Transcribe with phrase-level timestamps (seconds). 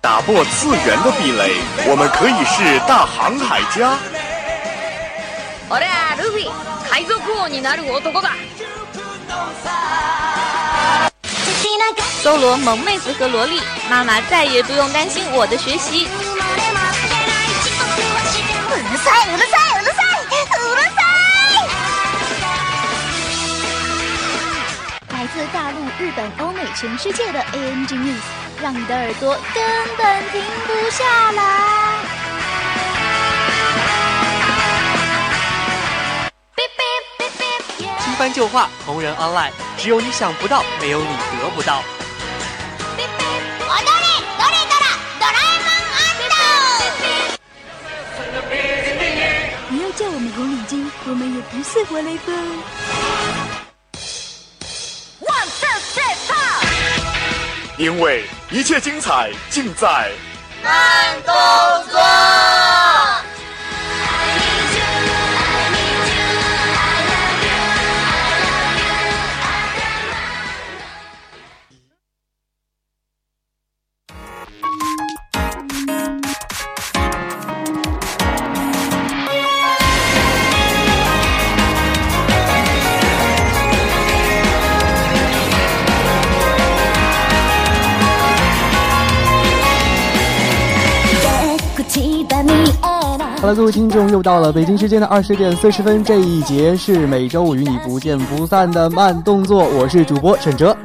[0.00, 1.54] 打破次元的壁垒，
[1.86, 3.96] 我们可以是大航海家。
[5.70, 6.50] 俺はルフィ
[6.90, 8.30] 海賊王になる男だ
[12.22, 16.06] 搜罗萌妹子和萝莉，妈妈再也不用担心我的学习。
[16.06, 16.08] う
[18.76, 20.26] るさいうるさいうるさいう
[20.74, 20.88] るさ
[21.50, 21.52] い！
[25.12, 28.24] 来自大陆、日本、欧美、全世界的 ANG News，
[28.62, 29.62] 让你的耳朵根
[29.96, 31.42] 本停不下来。
[37.98, 41.06] 新番旧话，同人 online，只有你想不到，没有你
[41.42, 41.82] 得不到。
[43.66, 44.06] 踊れ
[44.38, 44.86] どれドラ
[45.18, 45.88] ドラえもん
[49.68, 50.72] 不要叫我们红领巾，
[51.06, 53.37] 我们也不是活雷锋。
[57.79, 60.11] 因为一切精彩尽在
[60.61, 61.33] 慢动
[61.89, 62.18] 作。
[93.41, 100.75] 好了，各位听众，又到了北京时间的二十点四十分，这一节是每周五与你不见不散的慢动作，我是主播沈哲。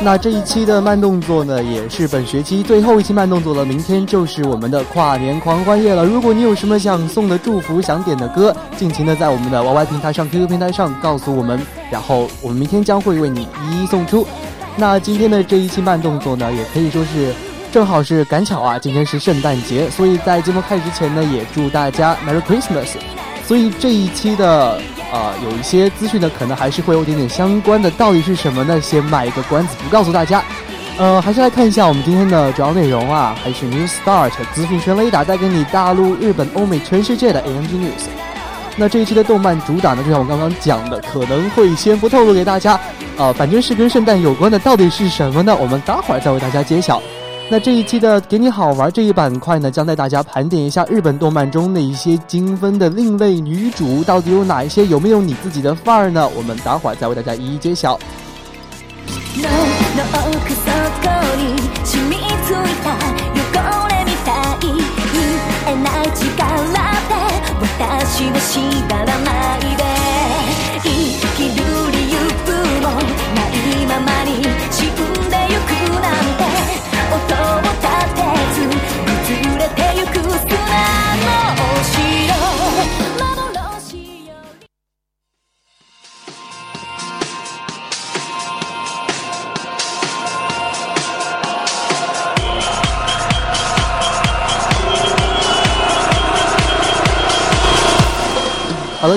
[0.00, 3.64] 那这一期的慢动作呢，也是本学期最后一期慢动作了。
[3.64, 6.04] 明天就是我们的跨年狂欢夜了。
[6.04, 11.58] 如果你有什么想送的祝福、想点的歌，尽情的在我们的 YY 平台上、QQ 平台上告诉我们，
[11.90, 14.26] 然后我们明天将会为你一一送出。
[14.80, 17.34] 那今天的这一期慢动作呢，也可以说是
[17.72, 22.90] 正好是赶巧啊，今天是圣诞节，所以在节目开始之前呢，也祝大家 Merry Christmas。
[23.44, 24.80] 所以这一期的
[25.12, 28.80] 呃有一些资讯呢，可能还是会有点点相关的，到底是什么呢？
[28.80, 30.44] 先卖一个关子，不告诉大家。
[30.96, 38.06] 呃，还是来看一下我们今天的主要内容啊，还是 New Start 资讯全雷达带给你大陆、日本、欧美、全世界的 AMG News。
[38.76, 42.78] 那这一期的动漫主打呢，就像我刚刚讲的，可能会先不透露给大家，
[43.18, 45.56] 呃，反正是跟圣诞有关的，到底是什么呢？
[45.60, 47.02] 我们待会儿再为大家揭晓。
[47.50, 54.86] 那这一期的给你好玩这一板块呢，将带大家盘点一下日本动漫中的一些精分的另类女主，到底有哪一些？
[54.86, 56.28] 有没有你自己的范儿呢？
[56.36, 57.98] 我们待会儿再为大家一一揭晓。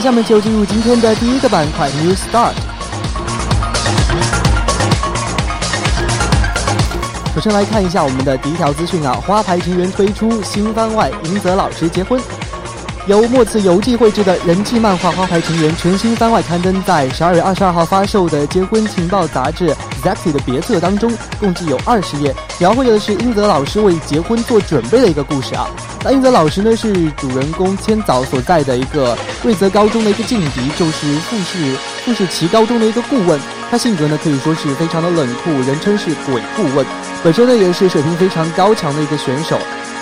[0.02, 2.54] 下面就进入今天的第一个板块 New Start。
[7.36, 12.20] 首先来看一下我们的第一条资讯啊，花牌情缘推出新番外，银泽老师结婚。
[13.08, 19.70] 由墨次游记绘制的人气漫画《花牌情缘》全新番外刊登在十二月二十二号发售的结婚情报杂志
[20.02, 25.68] 《Zacky》的别册当中，共计有二十页，描绘的是英泽老师为结婚做准备的一个故事啊。
[26.04, 33.40] 那英泽老师呢是主人公千早所在的一个瑞泽高中的一个劲敌，就是富士富士崎高中的一个顾问。
[33.70, 36.86] 他性格呢可以说是非常的冷酷，人称是鬼顾问。
[37.24, 39.58] 本身呢也是水平非常高强的一个选手。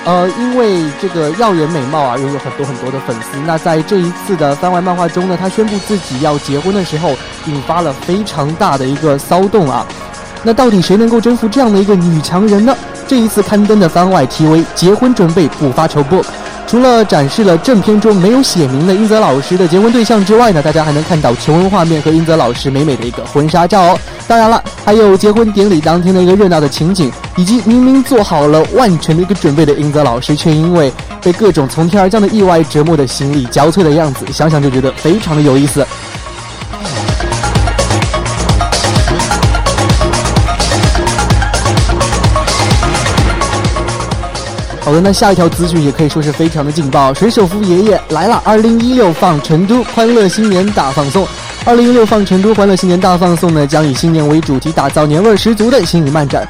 [0.05, 3.37] 呃，因为这个耀眼美貌啊，拥有很多很多的粉丝。
[3.45, 7.15] 那在这一次的番外漫画中呢，他宣布自己要结婚的时候，
[7.45, 9.85] 引发了非常大的一个骚动啊。
[10.41, 12.75] 那到底谁能够征服这样的一个女强人呢？
[13.07, 16.23] 这一次刊登的番外 TV，“ 结婚准备不发愁 book”，
[16.69, 23.99] 除了展示了正片中没有写明的英泽老师的结婚对象之外呢，大家还能看到求婚画面和英泽老师美美的一个婚纱照哦。
[24.27, 30.93] 当然了，还有结婚典礼当天的一个热闹的情景，以及明明做好了万全的一个准备的英泽老师，却因为
[31.23, 35.83] 被各种从天而降的意外折磨的心力交瘁的样子，想想就觉得非常的有意思。
[44.89, 47.13] 好的，那下一条资讯也可以说是非常的劲爆。
[47.13, 51.27] 水手服爷爷来了，二零一六放成都欢乐新年大放送。
[51.63, 56.49] 二零一六放成都欢乐新年大放送呢，将以新年为主题，打造年味十足的心理漫展。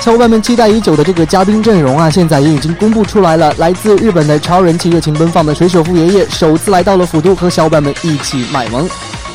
[0.00, 3.54] 小伙伴们期待已久的这个嘉宾阵容啊，现在也已经公布出来了。
[3.56, 8.86] 来自日本的超人气、热情奔放的水手服爷爷首次来到了府都，和小伙伴们一起卖萌。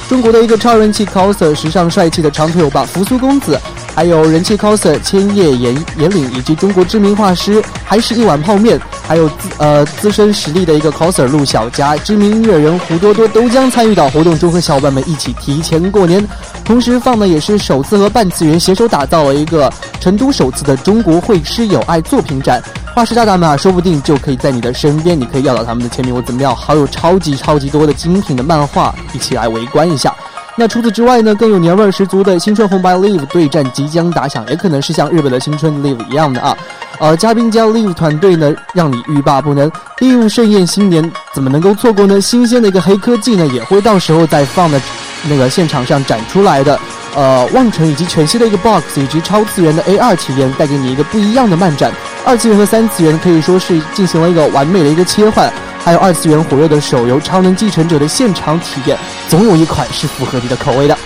[0.08, 3.60] 中国的一个超人气 coser，时尚帅气的长腿欧巴扶苏公子，
[3.95, 8.80] 还有人气 coser 千叶岩岩岭，以及中国知名画师还是一碗泡面。
[9.06, 16.25] 还有资呃资深实力的一个 coser 陆小佳，知名音乐人胡多多都将参与到活动中，和小伙伴们一起提前过年。
[16.63, 22.63] 同时放的也是首次和半次元携手打造了一个成都首次的中国绘师友爱作品展。
[22.96, 30.16] 画师大大们啊，说不定就可以在你的身边，你可以要到他们的签名或怎么样，还有超级超级多的精品的漫画，一起来围观一下。
[30.56, 36.56] 那除此之外呢，更有年味十足的新春红白 Live 对战即将打响，也可能是像日本的新春 Live 一样的啊。
[37.00, 39.72] 呃，嘉宾加 Live 团队呢，让你欲罢不能。
[39.98, 42.22] Live 盛宴新年怎么能够错过呢？
[42.22, 44.80] 新鲜的一个黑科技呢，也会到时候再放的，
[45.28, 46.80] 那个现场上展出来的。
[47.16, 51.92] 呃，望城以及全新的一个 Box 以及超次元的 AR 体验，带给你一个不一样的漫展。
[52.26, 55.52] 二次元和三次元可以说是进行了一个完美的一个切换。
[55.84, 58.98] 还有二次元火热的手游《超能继承者》的现场体验，
[59.28, 60.98] 总有一款是符合你的口味的。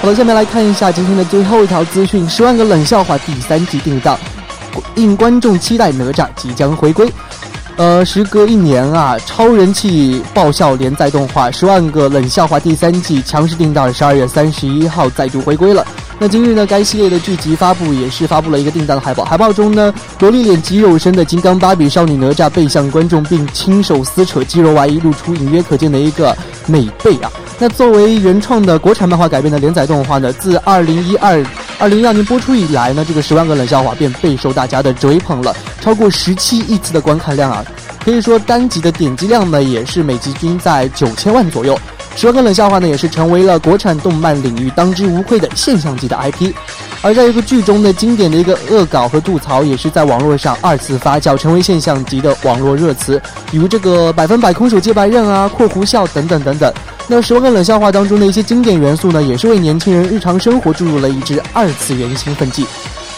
[0.00, 4.16] 好了，下面来看一下今天的最后一条资讯：《十万个冷笑话》第三季定档，
[4.94, 7.12] 应观众期待，哪吒即将回归。
[7.80, 15.82] 呃，时隔一年啊，超人气爆笑连载动画《十万个冷笑话》第三季强势定档十二月三十一号再度回归了。
[16.18, 19.24] 那今日呢，该系列的剧集发布也是发布了一个定档的海报。
[19.24, 26.36] 海报中呢，萝莉脸肌肉身的金刚芭比少女哪吒背向观众，并亲手撕扯肌肉外衣，露出隐约可见的一个
[26.66, 27.32] 美背啊。
[27.58, 31.42] 那作为原创的国产漫画改编的连载动画呢，自二零一二
[31.80, 35.56] 二零一二年播出以来呢，这个《十万个冷笑话》便备受大家的追捧了。
[35.80, 37.64] 超过十七亿次的观看量啊，
[38.04, 41.78] 可以说单集的点击量呢也是每集均在九千万左右。
[42.16, 46.52] 十万个冷笑话呢也是成为了国产动漫领域当之无愧的现象级的 IP。
[47.02, 53.20] 而在一个剧中的经典的一个恶搞和吐槽，也是在网络上二次发酵，成为现象级的网络热词，
[53.50, 56.70] 比如这个百分百空手接白刃啊、括弧笑等等等等。
[57.06, 62.66] 那十万个冷笑话当中的一些经典元素呢，也是为年轻人日常生活注入了一支二次元兴奋剂。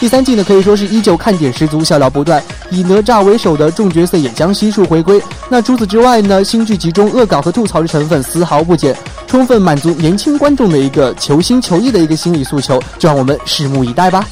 [0.03, 2.43] 第三季呢，可以说是依旧看点十足，笑料不断。
[2.69, 5.23] 以哪吒为首的众角色也将悉数回归。
[5.47, 8.93] 那除此之外呢，新剧集中恶搞和吐槽的成分丝毫不减，
[9.27, 12.77] 充分满足年轻观众的一个求新求异的一个心理诉求。
[12.99, 14.27] 就让我们拭目以待吧。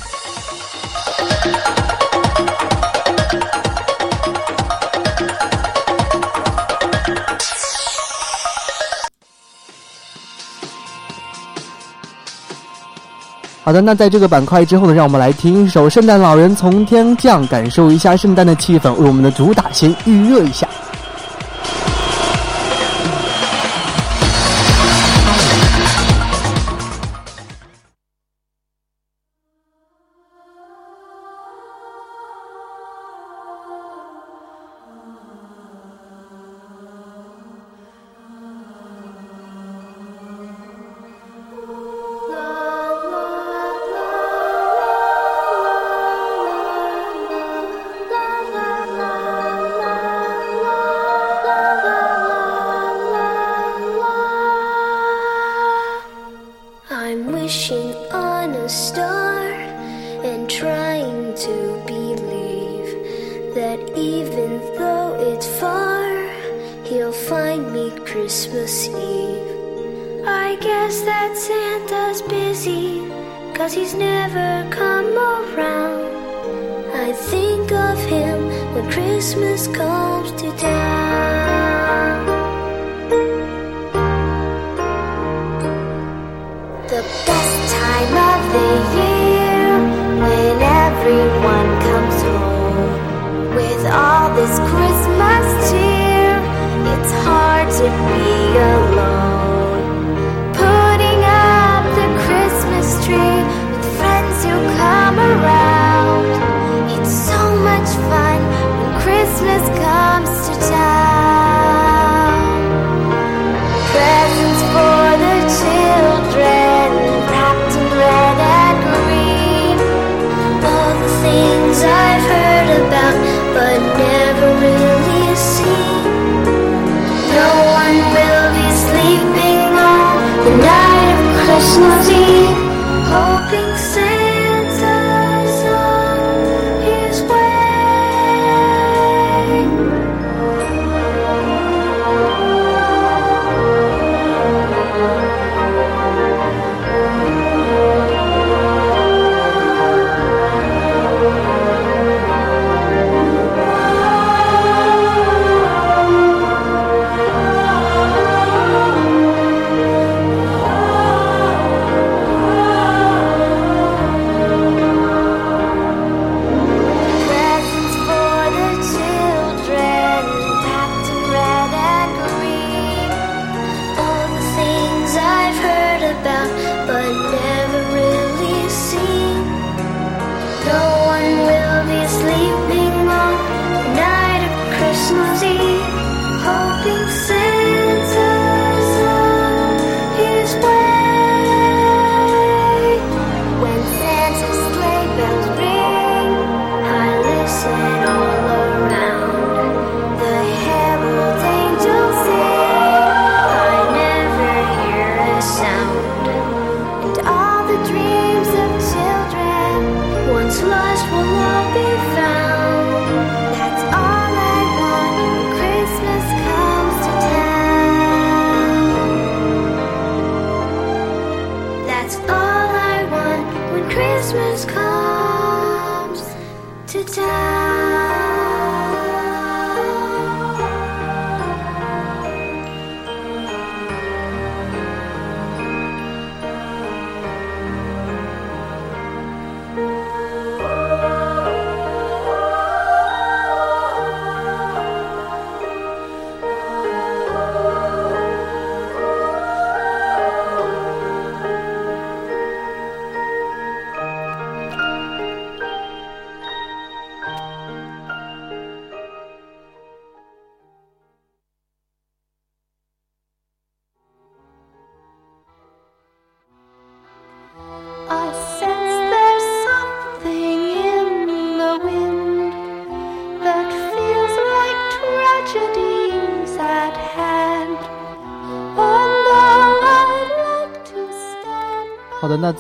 [13.72, 20.68] 好的，那在这个板块之后呢，让我们来听一首《圣诞老人从天降》，感受一下圣诞的气氛，为我们的主打先预热一下。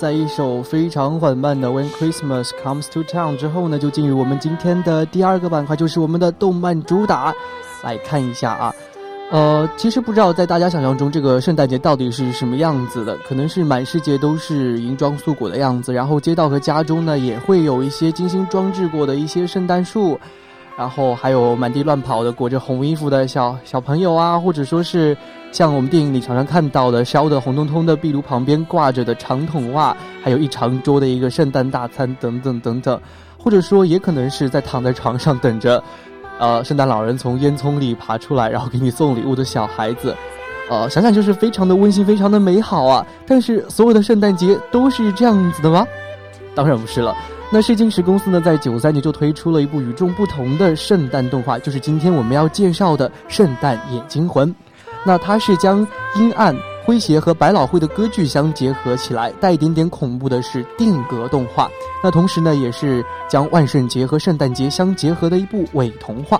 [0.01, 7.31] 在一首非常缓慢的《When Christmas Comes to Town》之后呢，就进入我们今天的第二个板块，就是我们的动漫主打。
[7.83, 8.73] 来看一下啊，
[9.29, 13.15] 呃，其实不知道在大家想象中，这个圣诞节到底是什么样子的？
[13.17, 20.19] 可能是满世界都是银装素裹的样子，然后街道和家中呢也会有一些精心装置过的一些圣诞树，
[20.75, 25.15] 然后还有满地乱跑的裹着红衣服的小小朋友啊，或者说是
[25.51, 32.99] 像我们电影里常常看到的烧得红彤彤的壁炉旁边挂着的长筒袜，还有一长桌的一个圣诞大餐等等等等，
[33.37, 35.83] 或者说也可能是在躺在床上等着。
[36.39, 40.15] 呃，圣诞老人从烟囱里爬出来，然后给你送礼物的小孩子，
[40.69, 43.05] 呃，想想就是非常的温馨，非常的美好啊。
[43.27, 45.85] 但是，所有的圣诞节都是这样子的吗？
[46.55, 47.15] 当然不是了。
[47.51, 54.49] 那试金石公司呢，在九三年就推出了一部与众不同的圣诞动画，就是今天我们要介绍的《圣诞夜惊魂》。
[55.05, 56.55] 那它是将阴暗、
[56.85, 61.69] 诙谐和百老汇的歌剧相结合起来，带一点点恐怖的是定格动画。
[62.03, 66.39] 那同时呢，也是将万圣节和圣诞节相结合的一部伪童话。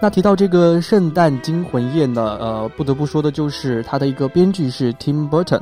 [0.00, 5.60] 那提到这个《圣诞惊魂夜》呢，呃，不得不说的就是它的一个编剧是 Tim Burton。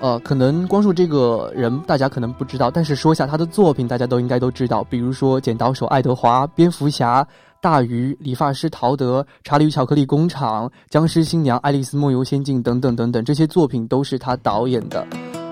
[0.00, 7.22] 呃，可能光说这个人大家可能不知道，但是说一下他的作品，大家都应该都知道，比如说《剪刀手爱德华》《蝙蝠侠》
[7.60, 15.06] 《大鱼》《理发师陶德》《查理与巧克力工厂》《僵尸新娘》《爱丽丝梦游仙境》等等等等，这些作品都是他导演的。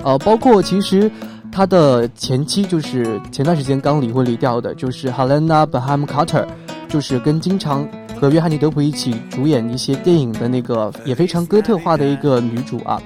[0.04, 1.10] 呃，包括其实
[1.50, 6.46] 他的前妻就是前段时间刚离婚离掉的，就是 Helena Bonham Carter，
[6.88, 7.88] 就是跟经常
[8.20, 13.00] 和约翰尼德普一起主演一些电影的那个也非常哥特化的一个女主啊。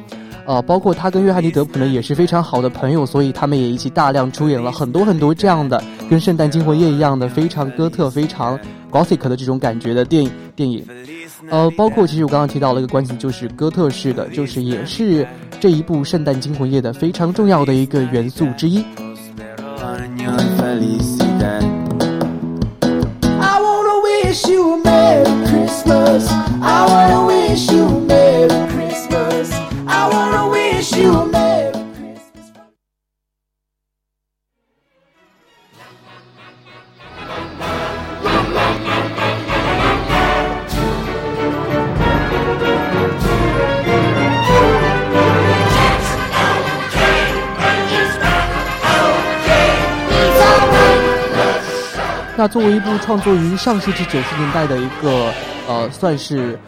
[0.47, 8.59] 呃，包括他跟约翰尼德普呢也是非常好的朋友，所以他们也一起大量出演了很多很多这样的跟《圣诞惊魂夜》一样的非常哥特、非常
[8.91, 10.87] gothic 的这种感觉的电影电影。
[11.51, 15.27] 呃，包括其实我刚刚提到了一个关系，就是哥特式的，就是也是
[15.61, 18.85] 这一部《圣诞惊魂夜》的非常重要的一个元素之一。
[23.43, 26.27] I wanna wish you a Merry Christmas.
[29.89, 32.51] I wanna wish you a Merry Christmas.
[32.51, 32.69] I
[47.29, 48.11] wanna wish you
[50.45, 50.97] a Merry
[52.39, 55.33] 那作为一部创作于上世纪九十年代的一个
[55.69, 56.59] 呃，算是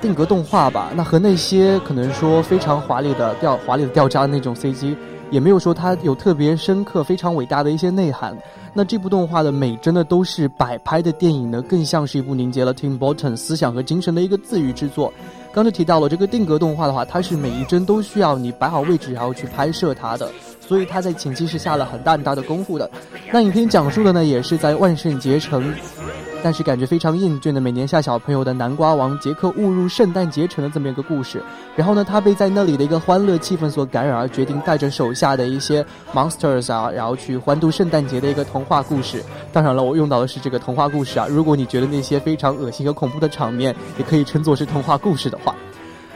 [0.00, 4.94] 定格动画吧，那和那些可能说非常华丽的掉华丽的掉渣的那种 CG，
[5.30, 8.36] 也没有说它有特别深刻、非常伟大的一些内涵。
[8.72, 15.12] 那这部动画的美真的都是摆拍的电影呢，更像是一部凝结了 Tim Burton 思想和精神的一个自娱之作。
[15.50, 22.90] 刚才提到了这个定格动画的话，它是每一帧都需要你摆好位置，然后去拍摄它的，所以它在前期是下了很大很大的功夫的。
[23.32, 25.72] 那影片讲述的呢，也是在万圣节城，
[26.42, 31.42] 但是感觉非常厌倦的每年吓小朋友的南瓜王杰克误入圣诞节城的这么一个故事。
[31.74, 39.22] 然后呢，他被在那里的一个欢乐气氛所感染，而决定带着手下的一些 monsters 啊，然后去欢度圣诞节的一个童话故事。
[39.52, 41.26] 当然了，我用到的是这个童话故事啊。
[41.28, 45.54] 如果你觉得那些非常恶心和恐怖的场面，也可以称作是童话故事的话。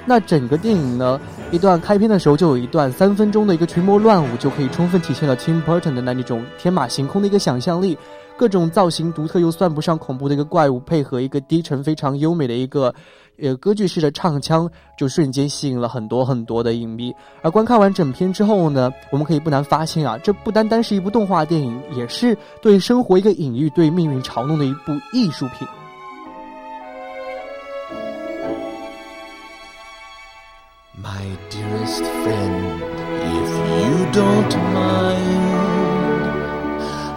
[0.07, 7.99] 那整个电影呢，一段开篇的时候就有一段三分钟的一个群魔乱舞，就可以充分体现了 Tim Burton 的那一种天马行空的一个想象力，
[8.41, 12.95] 各种造型独特又算不上恐怖的一个怪物，配合一个低沉非常优美的一个
[13.39, 14.67] 呃歌剧式的唱腔，
[14.97, 17.15] 就瞬间吸引了很多很多的影迷。
[17.43, 25.69] 而观看完整片之后呢，我们可以不难发现啊，这不单单是一部动画电影，也是对生活一个隐喻、对命运嘲弄的一部艺术品。
[30.97, 32.81] My Dearest friend,
[33.23, 33.51] if
[33.85, 35.50] you don't mind,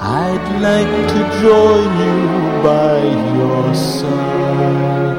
[0.05, 2.17] I'd like to join you
[2.61, 2.99] by
[3.37, 5.15] your side,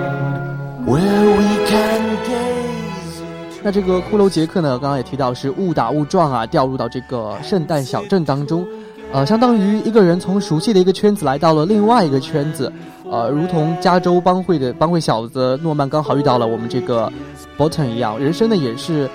[0.85, 3.23] where we can gaze.
[3.63, 8.67] 那这个骷髅杰克呢，刚刚也提到是误打误撞啊，掉入到这个圣诞小镇当中，
[9.11, 12.71] 呃，相当于一个人从熟悉的一个圈子来到了另外一个圈子，
[13.11, 17.11] 呃，如同加州帮会的帮会小子诺曼刚好遇到了我们这个
[17.57, 19.09] Bolton 一样，人生呢也是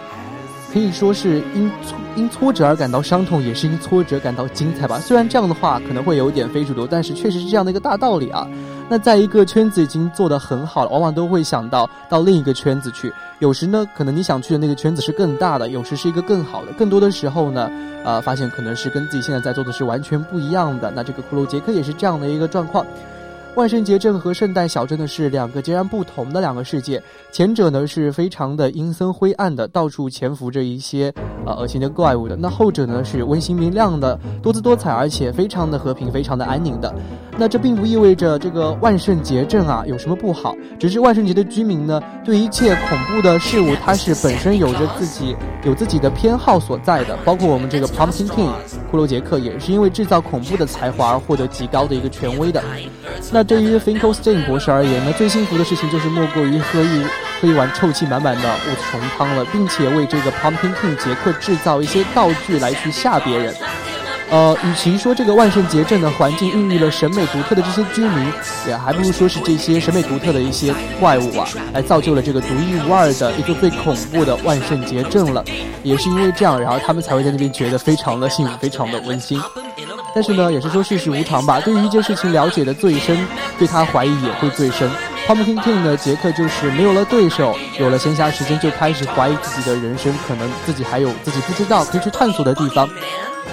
[0.71, 4.99] 可以说是因挫因挫折而感到伤痛，也是因挫折感到精彩吧。
[4.99, 8.47] 虽然这样的话可能会有点非主流，但是确实是这样的一个大道理啊。
[8.87, 13.11] 那在一个圈子已经做得很好了，往往都会想到到另一个圈子去。
[13.39, 16.71] 有时呢，可能你想去的那个圈子是更大的，有时是一个更好的。
[16.73, 17.69] 更多的时候呢，
[18.03, 20.91] 呃，发现可能是跟自己现在在做的是完全不一样的。
[20.95, 22.85] 那这个骷髅杰克也是这样的一个状况。
[23.55, 31.13] 万圣节镇和圣诞小镇呢是两个截然不同的两个世界，前者呢是非常的阴森灰暗的，到处潜伏着一些
[31.45, 36.93] 呃恶心的怪物的；那后者呢是温馨明亮的，多姿多彩，而且非常的和平，非常的安宁的。
[37.37, 45.35] 那这并不意味着这个万圣节镇啊有什么不好，只是万圣节的居民呢对一切恐怖的事物，它是本身有着自己
[45.65, 48.51] 有自己的偏好所在的，包括我们这个 Pumpkin King
[48.91, 52.63] 骷髅杰克也是因为制造恐怖的才华而获得极高的一个权威的。
[53.31, 57.03] 那那对于 Finkelstein 博士而言呢，最幸福的事情就是莫过于喝一
[57.39, 63.55] 喝一碗臭气满满的雾虫汤了，并且为这个 Pumpkin King 杰克制造一些道具来去吓别人。
[64.31, 68.31] 呃，与其说这个万圣节镇的环境孕育了审美独特的这些居民，
[68.67, 75.43] 也还不如说是这些审美独特的一些怪物啊，来造就了这个独一无二的一个最恐怖的万圣节镇了。
[75.81, 79.41] 也是因为这样，然后他们才会在那边觉得非常的幸福，非常的温馨。
[80.13, 81.59] 但是呢，也是说世事无常吧。
[81.61, 83.17] 对于一件事情了解的最深，
[83.57, 84.89] 对他怀疑也会最深。
[85.27, 92.87] Pumpkin King 的杰克就是没有了对手，有了闲暇时间就开始怀疑自己的人生，可能自己还有自己不知道可以去探索的地方。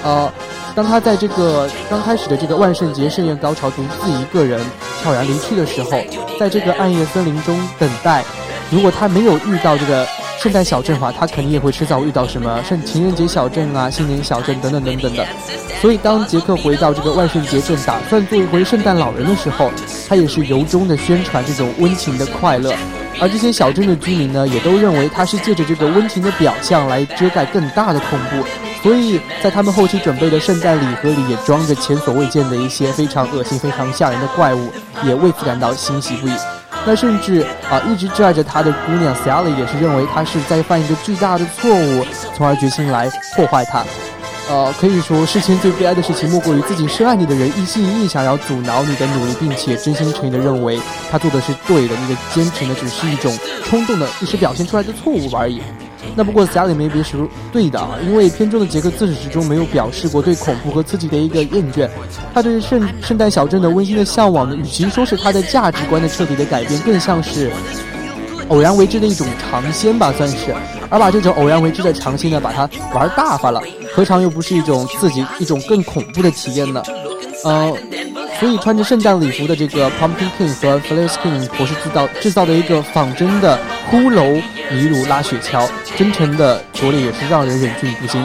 [0.02, 0.32] 呃，
[0.74, 4.60] 当他在这个刚开始的这个万圣节盛宴高潮独自一个人
[5.02, 5.90] 悄然离去的时候，
[6.38, 8.24] 在这个暗夜森林中等待，
[8.70, 10.06] 如果他没有遇到这个
[10.38, 15.26] 圣诞小镇的话，他肯定也会迟早遇到什么圣情人节小镇啊、新年小镇等等等等的。
[15.80, 19.70] 所以，当杰克回到这个万圣节镇，打算做一回圣诞老人的时候，
[20.08, 22.72] 他也是由衷的宣传这种温情的快乐。
[23.20, 28.46] 而这些小镇的居民呢，也都认为他是借着这个温情的表象来遮盖更大的恐怖。
[28.86, 34.70] 所以在他们后期准备的圣诞礼盒里，也装着前所未见的一些非常恶心、非常吓人的怪物，
[35.02, 36.32] 也为此感到欣喜不已。
[36.84, 43.84] 那甚至啊，一直挚爱着他的姑娘 Sally 也是认为他是在犯一个巨大的错误，从而决心来破坏他。
[44.48, 55.60] 呃，可以说世间最悲哀的事情，莫过于自己深爱你的人一心一意想要阻挠你的努力，并且真心诚意的认为他做的是对的，你的坚持呢，只是一种冲动的一时表现出来的错误而已。
[56.14, 57.16] 那不过 Sally 没别是
[57.52, 61.88] 对的啊，因为片中的杰克自始至终没有表示过对恐怖和刺激的一个厌倦，
[62.32, 67.50] 他对圣圣诞小镇的温馨的向往呢，与其说是他的价值观的彻底的改变，更像是
[68.48, 70.54] 偶然为之的一种尝鲜吧，算是。
[70.88, 73.60] 而把这种偶然为之的尝鲜呢，把它玩大发了，
[73.92, 76.82] 何尝又不是一种刺激、一种更恐怖的体验呢？
[77.46, 77.72] 呃，
[78.40, 83.56] 所以穿着圣诞礼服的这个 Pumpkin King 和 Flash King 博士制造制造的一个仿真的
[83.88, 88.20] 骷髅尼鲁拉雪橇，真诚的拙劣也是让人忍俊不禁。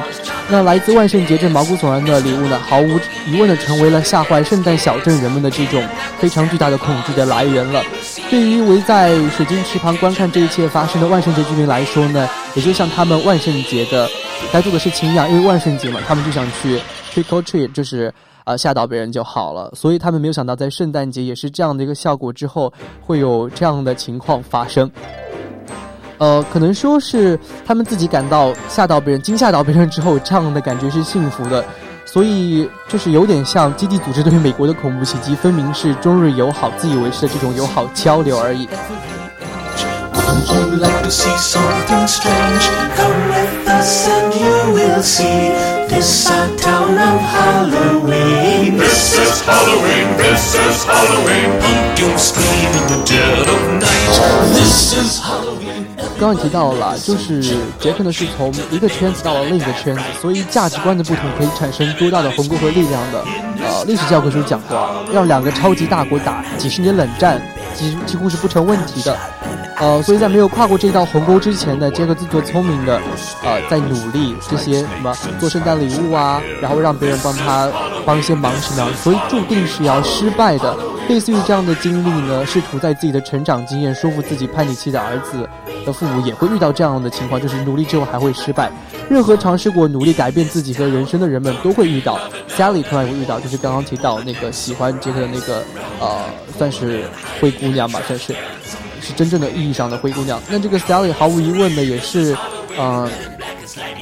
[0.50, 5.82] 那来自万圣节这毛骨悚然的礼物呢，毫无疑问的成为了吓坏圣诞小镇人们的这种
[6.20, 7.82] 非常巨大的恐惧的来源了。
[8.30, 14.10] 对于围在水晶池旁观看这一切发生的万圣节居民来说呢，也就像他们万圣节的
[14.52, 16.78] 该做的事情一样，因为万圣节嘛，他们就想去
[17.14, 18.14] trick or treat，就是
[18.46, 19.72] 呃吓到别人就好了。
[19.76, 24.90] 所以他们没有想到，在圣诞节也是这样的一个效果之后，会有这样的情况发生。
[26.18, 31.66] 呃，可能说是他们自己感到吓到别人、惊吓到别人之后，这样的感觉是幸福的。
[32.06, 38.68] 所以就是有点像基地组织对于美国的恐怖袭击，分明是中日友好、自以为是的这种友好交流而已。
[40.50, 42.66] Would you like to see something strange?
[42.96, 45.52] Come with us and you will see.
[45.88, 48.78] This our town of Halloween.
[48.78, 51.60] This is Halloween, this is Halloween.
[51.60, 54.56] Pumpkin scream in the dead of night.
[54.56, 55.86] This is Halloween.
[56.20, 57.42] 刚刚提到了，就是
[57.80, 63.24] 杰克呢是从一个圈子到了另一个圈子，所以价值观的不同可以产生多大的鸿沟和力量的。
[63.64, 67.42] 呃，历史教科书讲过，让两个超级大国打几十年冷战，
[67.76, 69.18] 几几乎是不成问题的。
[69.78, 73.02] 呃，所以在没有跨过这道鸿沟之前呢，杰克自作聪明的，
[73.44, 77.68] 呃，在努力这些什么做圣诞礼物啊，然后让别人帮他
[78.06, 80.78] 帮一些忙什么样，所以注定是要失败的。
[81.10, 85.50] 类似于这样的经历呢，试图在自己的成长经验说服自己叛逆期的儿子
[85.84, 88.72] 的父母也会遇到这样的情况，就是努力之后还会失败。
[89.10, 92.18] 任何尝试过努力改变自己和人生的人们都会遇到。
[92.56, 95.64] Sally 同样会遇到，就是刚刚提到那个喜欢杰克的那个
[96.00, 96.18] 呃，
[96.58, 97.04] 算是
[97.42, 98.34] 会灰姑娘吧，算是
[99.02, 100.42] 是真正的意义上的灰姑娘。
[100.50, 102.36] 那这个 Sally 毫无疑问的也是，
[102.80, 103.10] 嗯、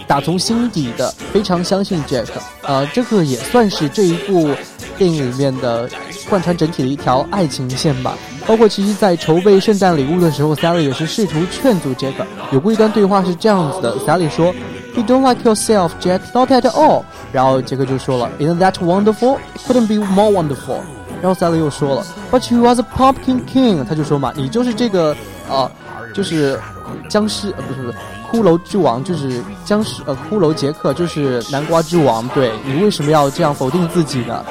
[0.07, 2.27] 打从心底的非常相信 Jack，
[2.61, 4.49] 呃，这个也算是这一部
[4.97, 5.89] 电影里面的
[6.29, 8.17] 贯穿整体的一条爱情线吧。
[8.45, 12.13] 包括其实，在筹备圣诞礼物的时候，Sally 也是试图劝阻 Jack。
[12.51, 14.53] 有过一段对话是这样子的：Sally 说
[14.95, 17.03] ，You don't like yourself, Jack, not at all。
[17.31, 19.37] 然后杰克就说了，Isn't that wonderful?
[19.67, 20.79] Couldn't be more wonderful。
[21.21, 23.83] 然后三个又说了，But you are the pumpkin king。
[23.83, 25.15] 他就说嘛，你就是这个
[25.49, 25.69] 呃，
[26.13, 26.59] 就是
[27.09, 27.97] 僵尸呃，不是不是。
[28.31, 32.27] 骷髅之王就是僵尸，呃，骷髅杰克就是南瓜之王。
[32.27, 34.45] 对你为什么要这样否定自己呢？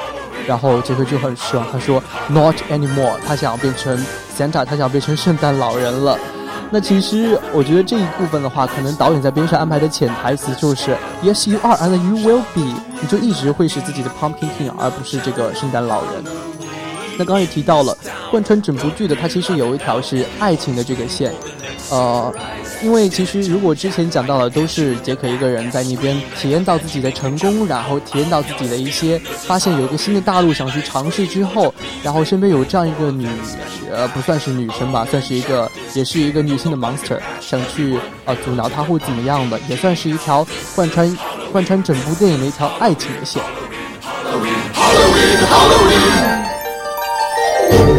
[0.45, 3.97] 然后杰克就很失望，他说 Not anymore，他想要变成
[4.37, 6.17] Santa，他想要变成圣诞老人了。
[6.71, 12.61] 那其实我觉得这一部分的话，可能导演在边上安排的潜台词就是 Yes you are and you will be，
[13.01, 16.23] 你就一直会是自己的 Pumpkin King，而不是这个圣诞老人。
[17.19, 17.95] 那刚也提到了，
[18.31, 21.33] 贯穿整部剧的它其实有一条是爱情的这个线，
[21.89, 22.33] 呃，
[22.81, 33.27] 因为其实如果之前讲到的都是杰克一个人在那边体验到自己的成功，然后体验到自己的一些发现有一个新的大陆想去尝试之后，然后身边有这样一个女，
[33.91, 41.17] 呃，不算是女生吧，算是一个也是一个女性的 monster 想去呃阻挠他或怎么样的，也算是一条贯穿
[41.51, 43.43] 贯穿整部电影的一条爱情的线。
[45.11, 46.38] In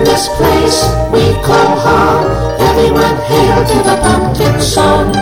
[0.05, 0.83] this place
[1.13, 2.27] we call home,
[2.61, 5.13] everyone hail to the pumpkin song.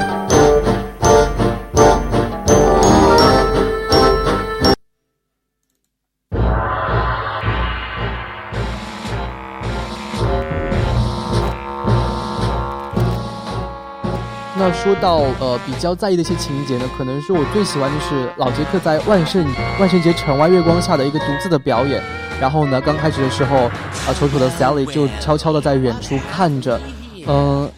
[14.60, 19.46] 那说到呃比较在意的一些情节呢，可能是我最喜欢的是老杰克在万圣
[19.78, 22.02] 万圣节城外月光下的一个独自的表演。
[22.40, 23.70] 然后呢，刚开始的时候，
[24.08, 26.80] 啊，丑丑的 Sally 就悄悄的在远处看着，
[27.26, 27.70] 嗯、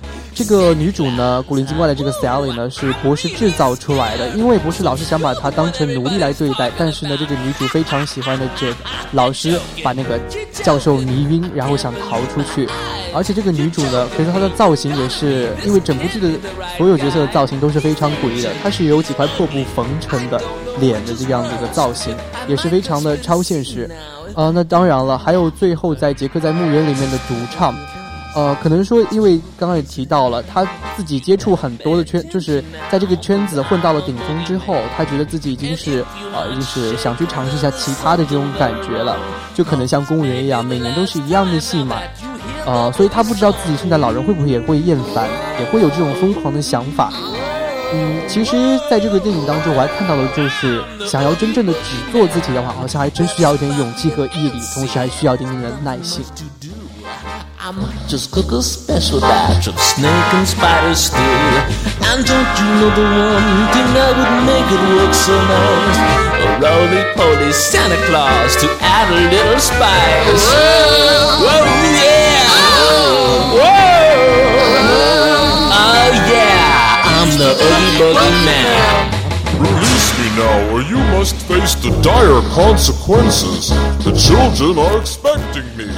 [0.43, 8.73] 这个女主呢，古灵精怪的这个 Sally 呢，是博士制造出来的，因为博士老是想把她当成奴隶来对待，但是呢，这个女主非常喜欢的 Jack，
[9.13, 10.19] 老师把那个
[10.51, 12.67] 教授迷晕，然后想逃出去。
[13.13, 16.31] 而且这个女主呢，可以说她的造型也是，因为整部剧的
[16.79, 20.41] 所有角色的造型都是非常诡异的，她是有几块破布缝成的
[20.81, 22.17] 脸的这样的一个造型，
[22.49, 23.91] 也是非常的超现实。
[24.35, 27.75] 呃，那当然了，还有最后在杰克在墓园里面的独唱，
[28.35, 30.65] 呃，可能说因为刚刚也提到了，他
[30.97, 39.17] 自己接触很多的圈，就是在这个圈子混到了顶峰之后，他觉得自己已经是呃，就是想去尝试一下其他的这种感觉了，
[39.55, 41.97] 就可能像公务员一样，每年都是一样的戏码。
[42.67, 47.13] 呃，所以他不知道自己圣诞老人会不会也会厌烦，也会有这种疯狂的想法。
[47.93, 56.23] 嗯，其实在这个电影当中，我还看到的就是，想要真正的只做自己的话，好像还真需要一点勇气和毅力，同时还需要一点点的耐心。
[57.63, 61.21] I might just cook a special batch of snake and spider stew.
[62.09, 66.01] And don't you know the one thing that would make it work so nice?
[66.41, 70.49] A roly-poly Santa Claus to add a little spice.
[71.45, 71.69] Whoa,
[72.01, 72.49] yeah!
[73.53, 73.69] Whoa!
[75.69, 77.13] Oh yeah!
[77.13, 79.05] I'm the Oogie Boogie Man.
[79.61, 83.69] Release me now, or you must face the dire consequences.
[84.01, 85.90] The children are expecting me.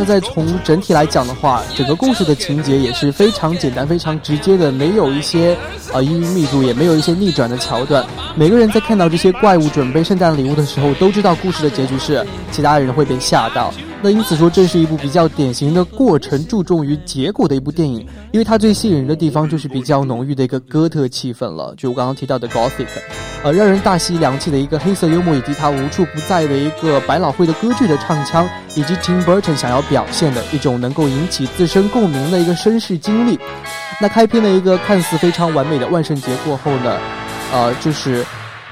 [0.00, 5.58] 那再从整体来讲的话，整个故事的情节也是非常简单、非常直接的，没有一些
[5.92, 8.06] 呃阴云密布，也没有一些逆转的桥段。
[8.36, 13.74] 每个人在看到这些怪物准备圣诞礼物的时候，都知道故事的结局是其他人会被吓到。
[14.00, 22.86] 那因此说，这是一部比较典型的过程注重于结果的一部电影，因为它最吸引人的地方就是比较浓郁的一个哥特气氛了，就我刚刚提到的 Gothic，
[23.42, 33.36] 呃，让人大吸凉气的一个黑色幽默，以及它无处不在的一个百老汇的歌剧的唱腔，以及 Tim Burton 想要表现的一种能够引起自身共鸣的一个绅士经历。
[34.00, 36.96] 那开篇的一个看似非常完美的万圣节过后呢，
[37.52, 38.24] 呃，就是。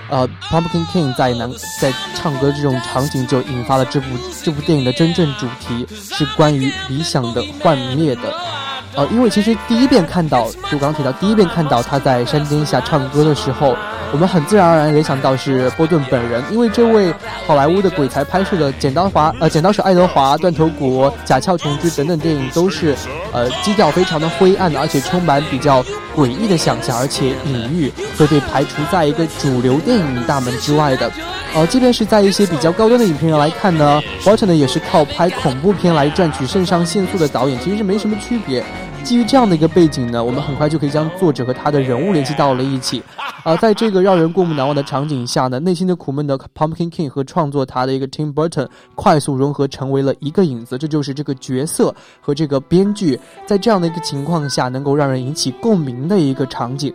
[0.08, 4.06] 呃，Pumpkin King 在南在唱歌这种场景就引发了这部
[4.42, 8.55] 这部电影的真正主题，是关于理想的幻灭的。
[8.96, 13.76] 呃，因为其实第一遍看到，就刚提到第一遍看到他在山巅下唱歌的时候，
[14.10, 17.12] 我们很自然而然联想到是波顿本人，因为这位
[17.46, 22.96] 好莱坞的鬼才拍摄的《剪刀华》呃《剪刀手爱德华》《断头谷》《甲壳虫之》等等电影都是，
[23.32, 25.84] 呃，基调非常的灰暗的，而且充满比较
[26.16, 31.10] 诡异的想象，而且隐喻会被排除在一个主流电影大门之外的。
[31.56, 38.62] 呃，即便是在一些比较高端的影评人来看呢 w a t e r 呢也是靠拍恐怖片来赚取肾上腺素的导演，其实是没什么区别。
[39.02, 43.02] 基于这样的一个背景呢，我们很快就可以将作者和他的人物联系到了一起。
[43.42, 50.76] 啊，在这个让人过目难忘的场景下呢，内心的苦闷的 Pumpkin King 和创作他的一个 Tim Burton 快速融合成为了一个影子。
[50.76, 56.92] 这就是这个角色和这个编剧在这样的一个情况下能够让人引起共鸣的一个场景。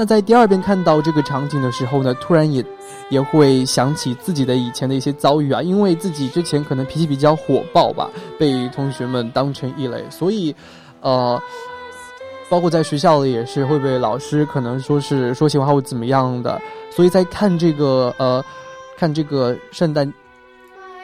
[0.00, 2.64] 那在第二遍看到这个场景的时候呢，突然也
[3.10, 8.08] 也会想起自己的以前的一些遭遇啊，因为自己之前可能脾气比较火爆吧，
[8.38, 10.56] 被同学们当成异类，所以，
[11.02, 11.38] 呃，
[12.48, 16.58] 包括在学校里也是会被老师可能说是说闲话或怎么样的，
[16.90, 18.42] 所以在看这个呃
[18.96, 20.10] 看这个圣诞，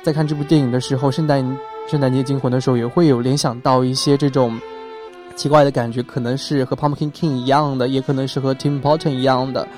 [0.02, 1.44] 在看这部电影的时候，圣诞
[1.86, 4.58] 圣诞节惊魂的时候，也会有联想到一些这种。
[5.36, 9.68] 奇怪的感觉，可能是和 Pumpkin King 一样的，也可能是和 Tim Burton 一样的。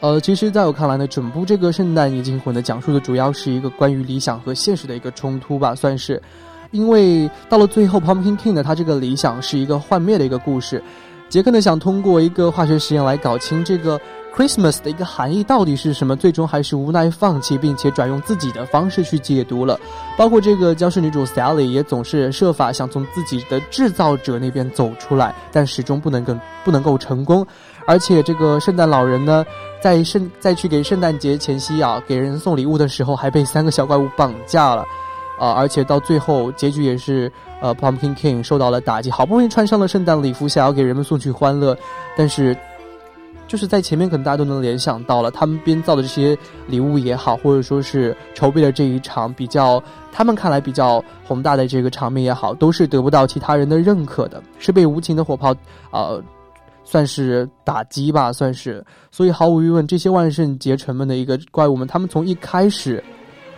[0.00, 6.20] 呃，其实，在我看来呢，整部这个《圣诞夜惊魂》呢，讲述的主要是一个关于理想和现实的一个冲突吧，算是。
[6.72, 10.82] 因为到了最后，Pumpkin King 呢，他这个理想是一个幻灭的一个故事。
[11.28, 13.98] 杰克呢，想通过一个化学实验来搞清这个。
[14.36, 16.14] Christmas 的一个含义到底是什么？
[16.14, 19.80] 最终还是无奈放弃，并且转用自己的方式去解读了。
[20.14, 27.46] 包括这个僵尸女主 Sally 也总是设法想从自己的制造者那边走出来，但始终不能跟不能够成功。
[27.86, 29.42] 而且这个圣诞老人呢，
[29.80, 34.82] 在圣在去给圣诞节前夕啊，给人送礼物的时候，还被三个小怪物绑架了，
[35.38, 35.52] 啊！
[35.52, 41.74] 而且到最后结局也是，呃，Pumpkin King 受到了打击，好不容易穿上了圣诞礼服，想要给人们送去欢乐，
[42.18, 42.54] 但是。
[43.46, 55.54] 就是在前面，可能大家都能联想到了，他们编造的这些礼物也好，或者说是筹备的这一场比较，他们看来比较宏大的这个场面也好，都是得不到其他人的认可的，是被无情的火炮，
[55.92, 56.20] 呃，
[56.82, 58.84] 算是打击吧，算是。
[59.12, 63.02] 所以毫无疑问，这些万圣节城们的一个怪物们，他们从一开始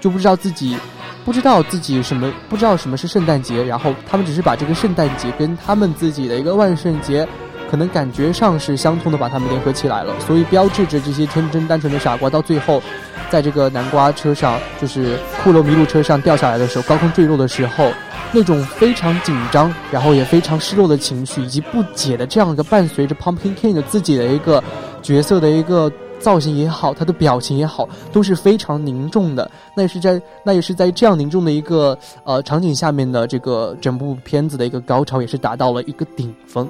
[0.01, 0.77] 就不知道自己，
[1.24, 7.27] 不知道自己什么，不知道什么是圣诞节，然后他们只是把这个圣诞节跟他们自己的一个万圣节。
[7.70, 12.83] 可能感觉上是相通的，把他们联合起来了，所以标志着这些天真单纯的傻瓜，到最后，
[13.31, 17.90] 在这个南瓜车上，就是骷髅麋鹿车上掉下来的时候，高空坠落的时候，
[18.33, 24.62] 那种非常紧张，然后也非常失落的情绪，以及不解的这样一个伴随着 Pumpkin King 的自己的一个
[25.02, 29.48] 角色的一个造型也好，他的表情也好，都是非常凝重的。
[29.74, 36.68] 那也是在那也是在这样凝重的一个呃场景下面的这个整部片子的一个高潮，也是达到了一个顶峰。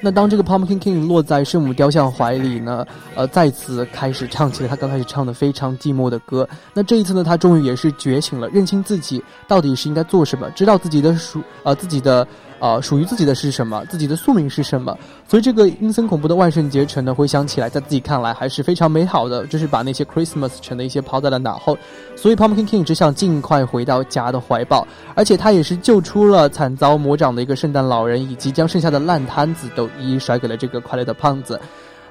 [0.00, 6.48] 那当这个 Pumpkin King 落在圣母雕像怀里呢，呃，再次开始唱起了他刚开始唱的非常寂寞的歌。
[6.74, 12.26] 那这一次呢，他终于也是觉醒了，认清自己到底是应该做什么，知道自己的属呃自己的。
[12.58, 13.84] 呃，属于自己的是什么？
[13.90, 14.96] 自己的宿命是什么？
[15.28, 21.76] 所以这个阴森恐怖的万圣节城呢，回想起来，在自己看来还是非常美好的，就是把那些 Christmas 城的一些抛在了脑后。
[22.16, 31.60] 所以 Pumpkin King 只想尽快回到家的怀抱，而且他也是救出了惨遭魔掌的一个圣诞老人，以及将剩下的烂摊子都一一甩给了这个快乐的胖子。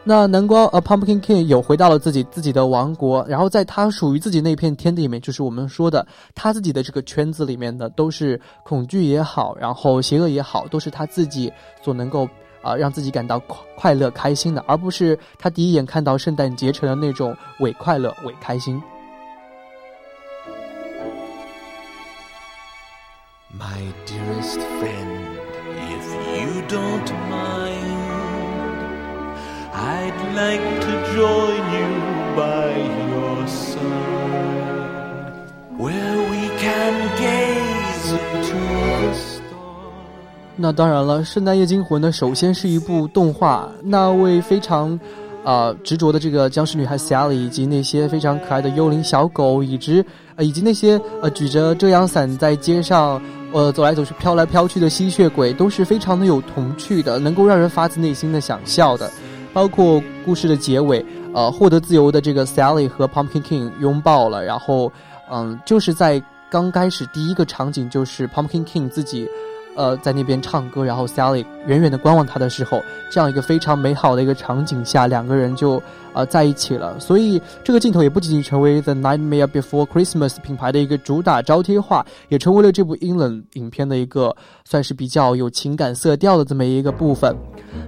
[0.08, 12.30] 那南瓜呃，Pumpkin King 有回到了自己自己的王国，然后在他属于自己那片天地里面，就是我们说的他自己的这个圈子里面的，都是恐惧也好，然后邪恶也好，都是他自己所能够
[12.62, 18.80] 啊让自己感到快快乐开心的，而不是他第一眼看到圣诞节城的那种伪快乐伪开心。
[23.58, 25.40] My dearest friend,
[25.80, 26.06] if
[26.38, 27.25] you don't.
[29.78, 31.88] I'd like to join you
[32.34, 32.72] by
[33.12, 33.84] your side,
[35.78, 38.56] where we can gaze into
[39.02, 39.42] the stars.
[40.56, 43.70] 那当然了，《圣诞夜惊魂》呢，首先是一部动画。
[43.84, 44.98] 那位非常，
[45.44, 50.02] 呃，执着的这个僵尸女孩 Sally，以及那些非常可爱的幽灵小狗，以及
[50.38, 59.12] 呃，以及那些呃举着遮阳伞在街上呃走来走去、飘来飘去的吸血鬼，都是非常的有童趣的，能够让人发自内心的想笑的。
[59.56, 64.92] 包括故事的结尾，呃，获得自由的这个 Sally 和 Pumpkin King 拥抱了，然后，
[65.32, 69.30] 嗯，就是在刚开始第一个场景，就是 Pumpkin King 自己
[69.76, 75.82] 呃在那边唱歌，然后 Sally 远远的观望他的时候，这样一个非常美好的一个场景下，两个人就
[76.14, 77.00] 呃在一起了。
[77.00, 87.36] 所以这个镜头也不仅仅成为 The Nightmare Before Christmas 品牌的一个主打招贴画，也成为了这部英冷影片的一个算是比较有情感色调的这么一个部分。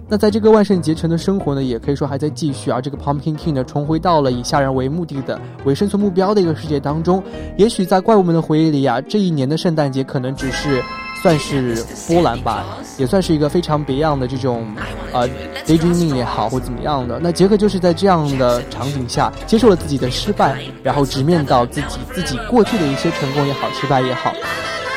[0.09, 2.81] 那在这个万圣节城的生活呢，也可以说还在继续啊。
[2.81, 7.23] 这个 Pumpkin King 呢，重回到了以吓人为目的的、为生存目标的一个世界当中。
[7.57, 10.83] 也许在怪物们的回忆里啊，这一年的圣诞节可能只是
[11.21, 12.63] 算是波澜吧，
[12.97, 14.67] 也算是一个非常别样的这种
[15.11, 15.27] 呃
[15.65, 17.19] daydreaming 也好或怎么样的。
[17.21, 24.33] 那杰克就是在这样的场景下接受了自己的失败，然后直面到自己自己过去的一些成功也好、失败也好。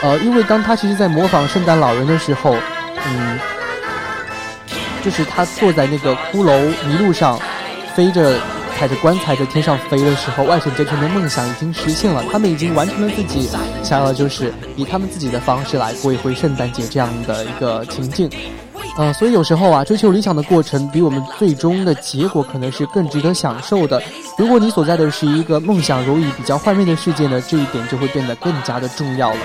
[0.02, 2.54] 呃，因为当他其实在模仿圣诞老人的时候，
[3.06, 3.38] 嗯。
[5.02, 6.52] 就是他坐在那个骷髅
[6.84, 7.40] 麋鹿上，
[7.94, 8.38] 飞着，
[8.80, 12.24] 踩着棺材在天上飞的时候，万圣节城的梦想已经实现了。
[12.32, 13.46] 他们已经完成了自己
[13.82, 18.30] 想要的，就是以他们自己的方式来过一回圣诞节这样的一个情境。
[18.96, 24.02] 呃，所以有时候啊，追求理想的过程比我们最终的结果可能是更值得享受的。
[24.38, 29.40] 如果你所在的是一个梦想如意、比较幻灭的世界呢，这一点就会变得更加的重要了。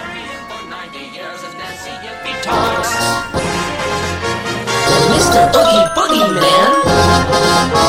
[5.11, 5.51] Mr.
[5.51, 7.84] Oogie Boogie Man.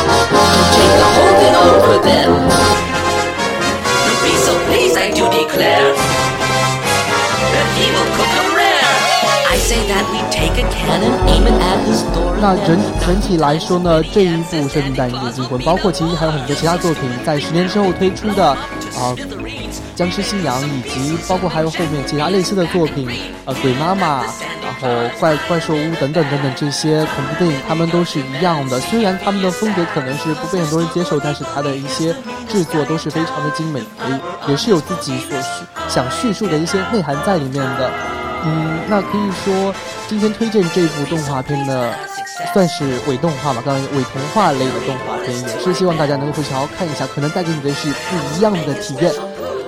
[1.36, 2.32] The over them.
[4.22, 5.95] Be so oh, pleased, I do declare.
[12.40, 18.56] 那整整体来说呢，这一部《圣诞节惊魂》，包括其实还有很多其他作品，在十年之后推出的啊，
[19.96, 23.08] 《僵尸新娘》，以及包括还有后面其他类似的作品，
[23.44, 24.22] 呃，《鬼妈妈》。
[24.78, 28.78] 然后怪怪兽屋等等等等这些恐怖电影，他们都是一样的。
[28.78, 32.14] 虽然他们的风格可能是不被很多人接受，但是它的一些
[32.46, 37.90] 制作都是非常的精美，也也是有自己所叙想叙述的一些内涵在里面的。
[38.46, 39.74] 嗯，那可以说
[40.08, 41.92] 今天推荐这部动画片呢，
[42.54, 49.12] 算是伪动画吧，刚刚伪童话类的动画片，也是希望大家能够回去好好看一下，可能带给你的是不一样的体验。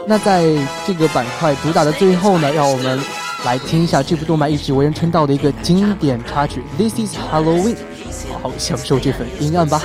[0.06, 0.44] 那在
[0.86, 2.98] 这个板块主打的最后呢，让我们。
[3.44, 7.76] 来听一下这部动漫一直为人称道的一个经典插曲《This Is Halloween》，
[8.32, 9.80] 好好享受这份阴暗吧。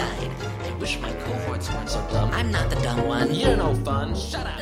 [3.31, 4.52] is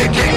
[0.00, 0.27] It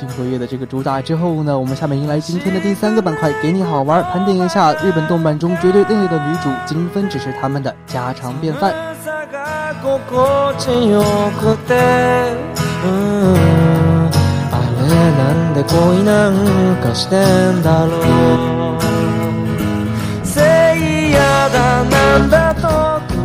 [0.00, 8.72] 金河夜的这个主打之后呢，我们下面迎来今天的第三个板块，给你好玩，盘点一下日本动漫中绝对另类的女主，金分只是他们的家常便饭。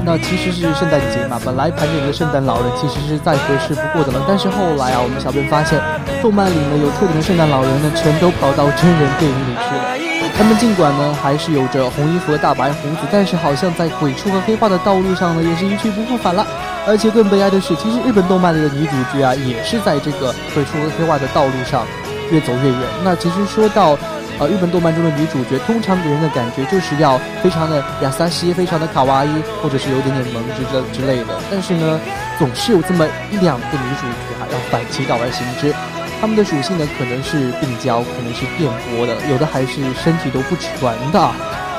[0.05, 5.81] 那其实是圣诞节嘛，本来盘点的圣诞老人其实是再合适不过的了，但是后来啊，我们小编发现，
[6.21, 10.29] 动漫里呢有特点的圣诞老人呢，全都跑到真人电影里去了。
[10.37, 16.45] 他们尽管呢还是有着红衣服和大白胡子，但是好像在鬼畜和黑化的道路上呢，也是一去不复返了。
[16.85, 21.83] 而且更悲哀的是，其实日本动漫里的女主角啊，也是在这个鬼畜和黑化的道路上
[22.29, 22.79] 越走越远。
[23.03, 23.97] 那其实说到。
[24.37, 29.29] 呃，日本动漫中的女主角通常给人的感觉就是要非常的亚萨西，非常的卡哇伊，
[29.61, 31.39] 或者是有点点萌之之之类的。
[31.49, 31.99] 但是呢，
[32.37, 35.73] 总是有这么一两个女主角啊，要反其道而行之。
[36.19, 40.79] 她们的属性呢，可能是病娇，可能是电波的，有的还是身体都不全
[41.11, 41.31] 的。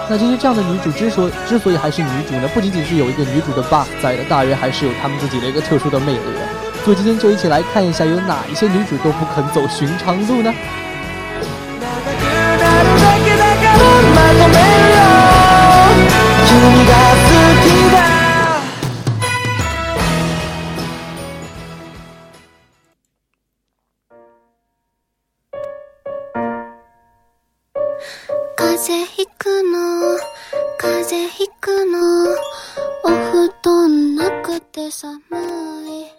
[0.08, 6.40] 那其实这样的女主之所之所以还是女主呢，不仅仅是有一个女主的 bug 在的，大约还是有她们自己的一个特殊的魅力的。
[6.84, 10.54] 所以今天就一起来看一下，有哪一些女主都不肯走寻常路呢？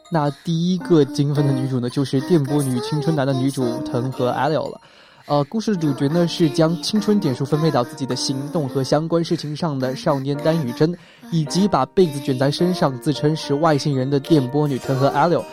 [0.09, 4.81] 那第一个精分的女主呢，就是电波女青春男的女主藤和 a l 了。
[5.27, 10.97] 呃，故事的主角呢是将青春点数分配到自己的行动和相关事情上的少年丹羽真，
[11.31, 15.43] 以及把被子卷在身上自称是外星人的电波女藤和 a l i o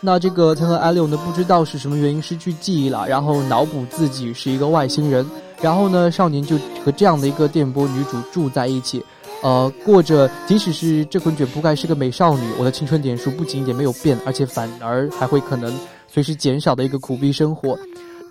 [0.00, 5.24] 那这个藤和 a l i o 呢，不知道是什么原因失去记忆了，然后脑补自己是一个外星人，
[5.62, 9.00] 然后呢，少年就和这样的一个电波女主住在一起，
[9.44, 15.72] 呃，过着即使是这捆卷铺盖是个美少女，我的青春点数不仅也没有变，而且反而还会可能
[16.08, 17.78] 随时减少的一个苦逼生活。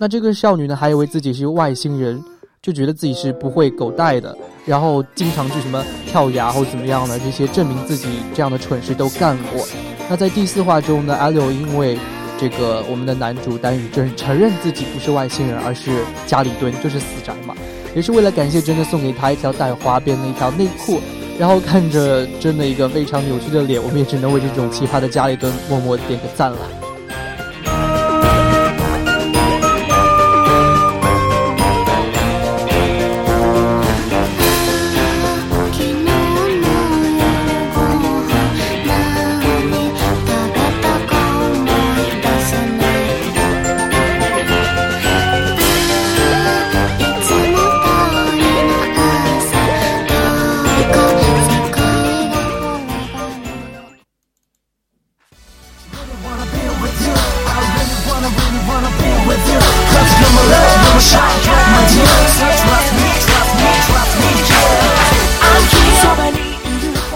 [0.02, 2.24] 那这个少女呢，还以为自己是外星人，
[2.62, 4.34] 就觉得自己是不会狗带的，
[4.64, 9.62] 然后经常去什么跳崖或怎么样的这些证明自己这样的蠢事都干过。
[10.08, 11.98] 那在第四话中呢，阿柳因为
[12.38, 17.54] 这个我们的男主丹羽真承认自己不是外星人，而是家里蹲，就是死宅嘛，
[17.94, 20.98] 也是为了感谢真的送给他一条带花边的一条内裤。
[21.38, 26.58] 然后看着真的一个非常扭曲的脸，我们也只能为这种奇葩的家里蹲默默点个赞了。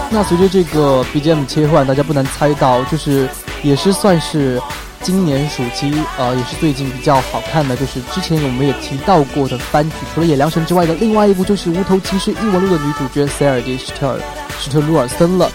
[0.09, 3.27] 那随着这个 BGM 切换，大家不难猜到，就是
[3.61, 4.61] 也是算是
[5.01, 14.17] 今年暑期，呃，也是最近比较好看的，就是之前我们也提到过的翻曲，除了《野良神》之外的另外一部，就是《无头骑士异闻录》的女主角塞尔迪·史特·
[14.57, 15.51] 史特鲁尔森了。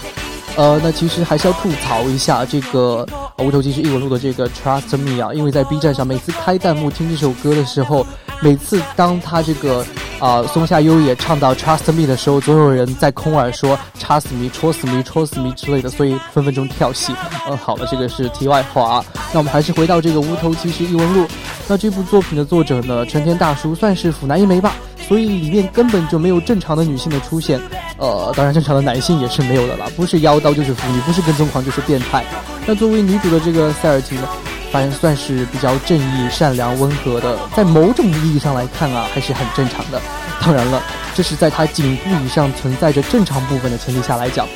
[0.57, 3.07] 呃，那其实还是要吐槽一下这个
[3.45, 8.07] 《无头骑士异闻录》的这个 Trust Me 啊，因为在 B 站上每次开弹幕听这首歌的时候，
[8.43, 9.85] 每次当他这个。
[10.21, 17.15] 啊，松下优也唱到 Trust Me 的时候，总有人在空耳说插死迷、戳死迷、戳死迷之类的，所以分分钟跳戏。
[17.49, 19.03] 嗯，好了，这个是题外话。
[19.33, 21.27] 那我们还是回到这个无头骑士异闻录。
[21.67, 24.75] 那这部作品的作者呢，成田大叔算是腐男一枚吧，
[25.11, 27.61] 所以里面根本就没有正常的女性的出现。
[27.97, 32.25] 呃，当然正常的男性也是没有的啦，不是妖刀就是腐女，不是跟踪狂就是变态。
[32.65, 34.29] 那作为女主的这个塞尔提呢？
[34.71, 40.01] 反正算是比较正义、善良、温和的，在某种意义上来看啊，还是很正常的。
[40.41, 40.81] 当然了，
[41.13, 44.47] 这是在她颈部以上存在着正常部分的前提下来讲。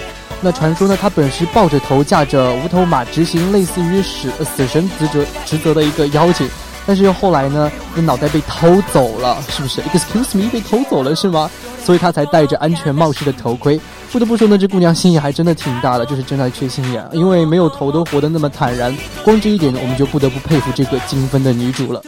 [0.41, 6.49] 那传说呢，她本是抱着头驾着无头马执行类似于死死神职责职责的一个妖精，
[6.87, 11.51] 但是又后来呢，那脑袋被偷走了，是不是？Excuse me，被偷走了是吗？
[11.85, 13.81] 所以他才戴着安全帽式的头盔。
[14.13, 18.97] 不得不说呢，这姑娘心眼还真的挺大的，就是真的缺心眼，因为没有头都活得那么坦然。
[19.25, 22.03] 光这一点，我们就不得不佩服这个精分的女主了。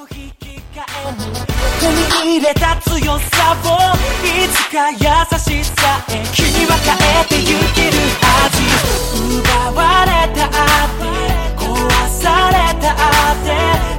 [12.79, 13.96] た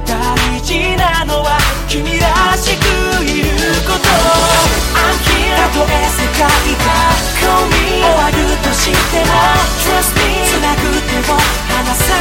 [0.68, 1.56] 事なのは
[1.88, 3.48] 君らしくいる
[3.88, 4.04] こと。
[4.04, 6.92] たとえ世界が
[7.40, 9.32] 恋終わるとしても
[9.80, 11.40] Trust me 繋ぐ手を
[11.72, 12.12] 離さ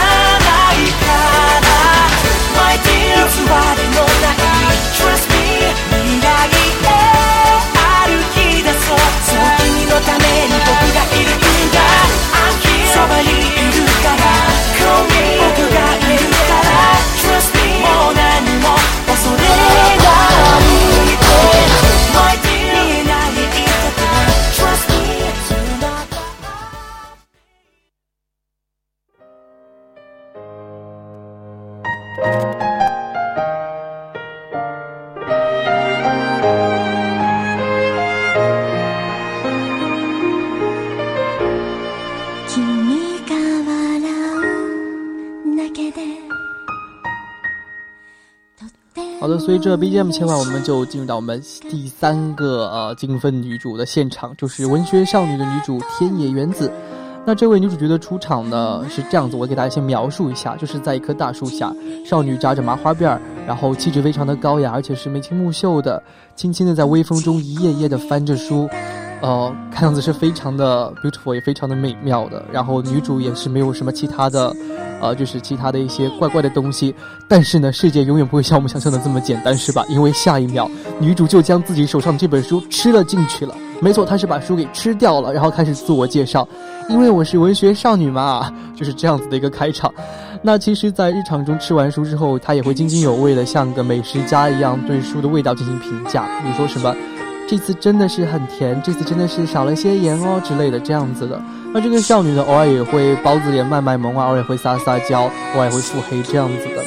[0.48, 1.12] ないか
[1.60, 1.76] ら。
[2.56, 3.52] My dear 偽り
[3.92, 7.04] のない Trust me 未来へ
[8.08, 9.04] 歩き出そう。
[9.28, 11.44] そう君のために僕がいるん
[11.76, 11.84] だ。
[12.32, 13.57] I'm here そばに
[49.48, 56.70] 随着 BGM 切换，我们就进入到我们第三个呃精分女主的现场，就是文学少女的女主天野原子。
[57.26, 61.74] 那这位女主角的出场呢是这样子，我给大家先描述一下，就是在一棵大树下，
[62.06, 66.04] 少女扎着麻花辫儿，然后气质非常的高雅，而且是眉清目秀的，
[66.36, 68.68] 轻轻的在微风中一页页的翻着书。
[69.20, 72.46] 呃，看样子是非常的 beautiful，也非常的美妙的。
[72.52, 74.56] 然后女主也是没有什么其他的，
[75.02, 76.94] 呃，就是其他的一些怪怪的东西。
[77.28, 79.84] 但是呢，世界永远不会像我们想象的这么简单，是吧？
[79.90, 83.56] 因为下一秒，女主就将自己手上这本书吃了进去了。
[83.80, 86.48] 没错，她是把书给吃掉了，然后开始自我介绍，
[86.88, 89.92] 因为我是文学少女嘛，就是这样子的一个开场。
[90.44, 96.96] 那其实，在日常中吃完书之后，她也会津津有味的，像个美食家一样对书的味道进行评价，比如说什么。
[97.48, 101.42] 这次真的是很甜，这次真的是少了些盐哦之类的这样子的。
[101.74, 105.24] 那这个少女呢，偶尔也会包子脸卖卖萌啊，偶尔也会撒撒娇，
[105.56, 106.84] 偶尔也会腹黑这样子的。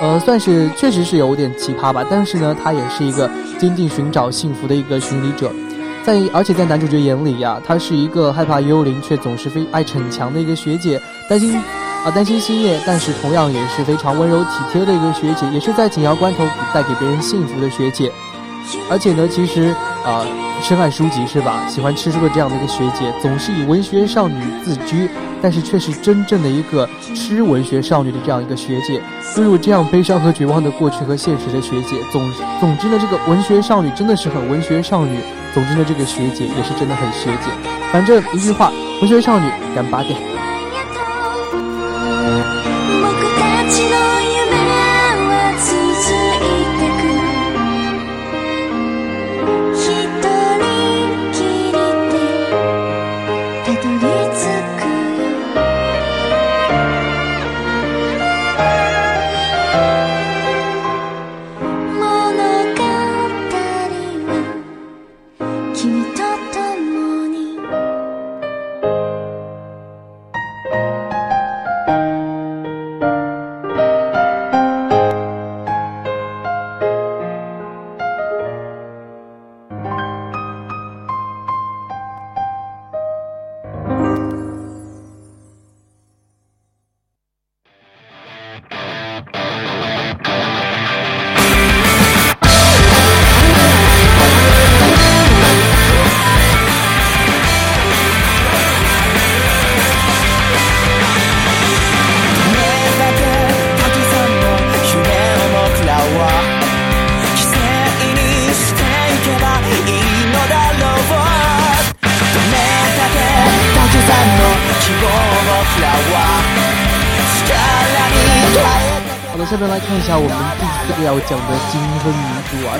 [0.00, 5.50] 呃，算是确实是有点奇葩吧，但是呢，她也是一个坚定寻找幸福的一个寻礼者。
[6.04, 11.56] 在而且在男主角眼里呀，她是一个害怕幽灵却总是非爱逞强的一个学姐，担心
[12.04, 18.12] 啊担心星夜，但是同样也是非常温柔体贴的一个学姐，也是在紧要关头带给别人幸福的学姐。
[18.90, 20.24] 而且呢，其实啊、
[20.62, 21.66] 深爱书籍是吧？
[21.68, 25.08] 喜欢吃书的这样的一个学姐，总是以文学少女自居，
[25.40, 29.00] 但是却是真正的一个吃文学少女的这样一个学姐。
[29.36, 32.22] 拥有这样悲伤和绝望的过去和现实的学姐，总
[32.60, 35.18] 总之呢，这个文学少女真的是很文学少女。
[35.52, 37.50] 总之呢，这个学姐也是真的很学姐。
[37.92, 40.18] 反正一句话，文学少女干巴点。
[53.84, 54.13] Did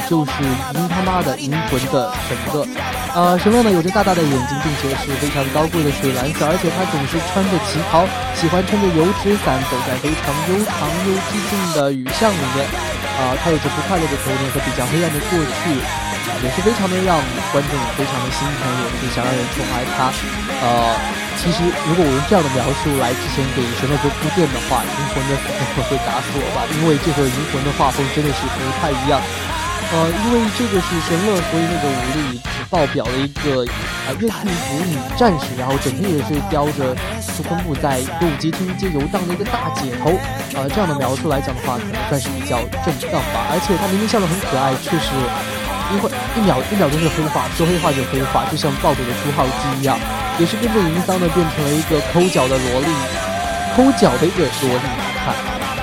[0.08, 0.32] 就是
[0.74, 2.66] 银他妈的银魂的神乐。
[3.14, 8.02] 啊，神乐呢有着大大的眼睛，并且是非常高贵的水蓝色，而且她总是穿着旗袍，
[8.34, 10.74] 喜欢撑着油纸伞，走在非常悠长
[11.06, 12.66] 又寂静的雨巷里面。
[13.14, 15.78] 啊，她有着不快乐的童年和比较黑暗的过去，
[16.42, 17.14] 也是非常的让
[17.54, 20.10] 观众非常的心疼，也是想让人宠爱她。
[20.62, 20.94] 呃。
[21.34, 21.58] 其实，
[21.90, 26.62] 如果我用这样的描述来之前给神乐做铺垫的话，银魂的粉丝会打死我吧？
[26.78, 29.20] 因为这个银魂的画风真的是不太一样。
[29.94, 40.10] 呃，因为这个是神乐，所以那个武力只爆表了一个啊越狱舞女战士，然后整天也是叼着苏昆布在歌舞伎町街游荡的一个大姐头。
[40.58, 43.46] 呃，这样的描述来讲的话，可能算是比较正当吧。
[43.54, 45.14] 而且她明明笑得很可爱，却是
[45.94, 49.94] 一会一秒一秒钟是黑化，说黑化就黑化，就像暴走的朱浩基一样。
[50.42, 52.90] 也是跟着银桑呢，变成了一个抠脚的萝莉，
[53.78, 54.86] 抠脚的一个萝莉。
[55.22, 55.30] 看，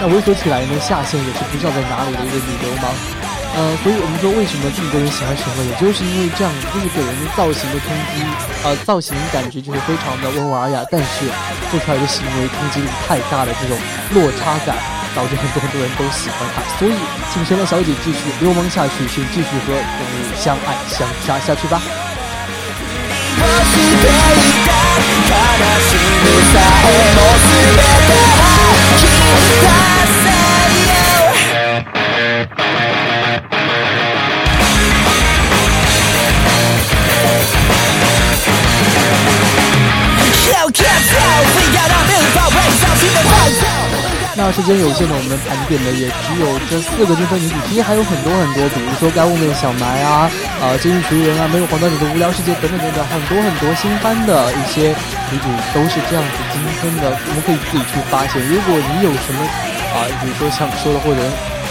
[0.03, 2.91] 那猥琐起来呢，下线也是不知道在哪里的一个女流氓。
[3.53, 8.23] 呃，所以我们说，为什么这么多人喜欢沈乐，也就是因为这样，就是给人的造型的冲击，
[8.63, 11.27] 呃，造型感觉就是非常的温文尔雅，但是
[11.69, 13.75] 做出来的行为冲击力太大的这种
[14.15, 14.79] 落差感，
[15.13, 16.63] 导致很多很多人都喜欢他。
[16.79, 16.95] 所以，
[17.33, 21.81] 请神乐小姐继续流氓下去，请继续和人物相爱相杀下去吧。
[44.33, 50.31] 那时间有限呢，我们盘点的也只有这四个金分女主，其实还有很多很多，比如说《该物面小埋》啊，
[50.61, 54.95] 啊，《监狱学人》啊，《没有黄道你的无聊世界》等等等等，很多很多新番的一些
[55.29, 55.45] 女主
[55.75, 58.41] 都是这样子今天的，我们可以自己去发现。
[58.41, 59.41] 如果你有什么
[59.93, 61.21] 啊，比如说想说的，或者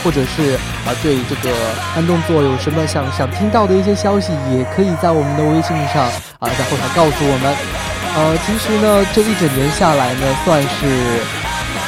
[0.04, 0.54] 或者是
[0.86, 1.50] 啊，对这个
[1.96, 6.06] 慢动作有什么想想听到的一些消息，也可以在我们的微信上
[6.38, 7.89] 啊，在后台告诉我们。
[8.16, 11.20] 呃，其实呢，这一整年下来呢，算是。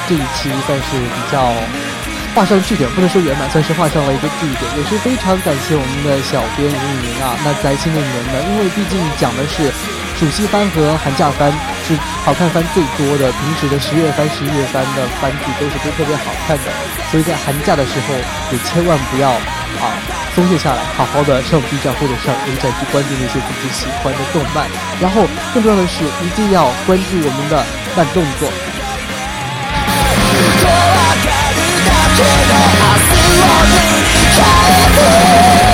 [0.08, 1.54] 这一期算是比较
[2.34, 7.38] 画上句点，不能说圆满，算是画上了一个句点，也是非常感谢我们的小编林雨宁啊。
[7.44, 9.70] 那在新的一年呢，因为毕竟讲的是
[10.18, 11.54] 暑期班和寒假班，
[11.86, 13.30] 是好看番最多的。
[13.32, 16.64] 平时的十月番、十一月番的番剧都是都特别好看的，
[17.10, 18.14] 所以在寒假的时候
[18.52, 19.98] 也千万不要啊
[20.34, 24.68] 松懈下来，好好的上 B 站或者上 A 站去关注那些自己喜欢的动漫。
[25.00, 27.64] 然后更重要的是，一定要关注我们的
[27.96, 28.48] 慢动作。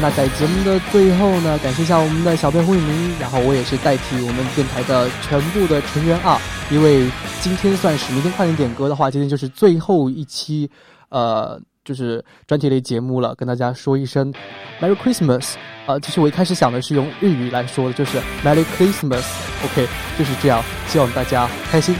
[0.00, 6.40] 那在节目的最后呢，感谢一下我们的小编胡雨明，然后我也是代替我们电台的全部的成员啊，
[6.70, 10.70] 因为今天算是明天快点点歌的话，今天就是最后一期，
[11.08, 14.32] 呃，就是专题类节目了，跟大家说一声
[14.80, 15.54] Merry Christmas。
[15.86, 19.88] 呃，其实我一开始想的是用日语来说的，就是 Merry Christmas，OK，
[20.18, 21.96] 就是这样，希望大家开心。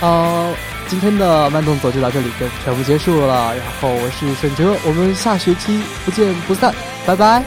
[0.00, 0.52] 呃，
[0.88, 3.54] 今天的慢动作就到这里，就全部结束了。
[3.54, 6.74] 然后我是沈哲，我们下学期不见不散，
[7.06, 7.42] 拜拜。